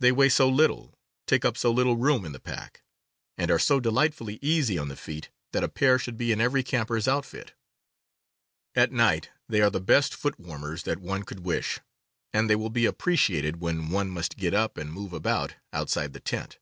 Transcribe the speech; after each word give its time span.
They 0.00 0.12
weigh 0.12 0.28
so 0.28 0.50
little, 0.50 0.98
take 1.26 1.42
up 1.42 1.56
so 1.56 1.70
little 1.72 1.96
room 1.96 2.26
in 2.26 2.32
the 2.32 2.38
pack, 2.38 2.82
and 3.38 3.50
are 3.50 3.58
so 3.58 3.80
delightfully 3.80 4.38
easy 4.42 4.76
on 4.76 4.88
the 4.88 4.96
feet, 4.98 5.30
that 5.52 5.64
a 5.64 5.68
pair 5.70 5.98
should 5.98 6.18
be 6.18 6.30
in 6.30 6.42
every 6.42 6.62
camper's 6.62 7.08
outfit. 7.08 7.54
At 8.74 8.92
night 8.92 9.30
they 9.48 9.62
are 9.62 9.70
the 9.70 9.80
best 9.80 10.14
foot 10.14 10.38
warmers 10.38 10.82
that 10.82 10.98
one 10.98 11.22
could 11.22 11.40
wish, 11.40 11.80
and 12.34 12.50
they 12.50 12.54
will 12.56 12.68
be 12.68 12.84
appreciated 12.84 13.62
when 13.62 13.88
one 13.88 14.10
must 14.10 14.36
get 14.36 14.52
up 14.52 14.76
and 14.76 14.92
move 14.92 15.14
about 15.14 15.54
outside 15.72 16.12
the 16.12 16.20
tent. 16.20 16.58